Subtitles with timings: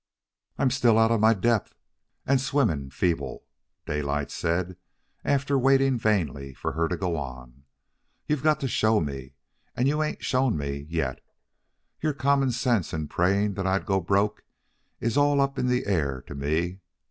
[0.57, 1.75] "I'm still out of my depth
[2.25, 3.43] and swimming feeble,"
[3.85, 4.75] Daylight said,
[5.23, 7.65] after waiting vainly for her to go on.
[8.25, 9.35] "You've got to show me,
[9.75, 11.21] and you ain't shown me yet.
[11.99, 14.43] Your common sense and praying that I'd go broke
[14.99, 16.79] is all up in the air to me.